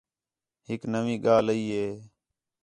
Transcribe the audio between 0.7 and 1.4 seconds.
نویں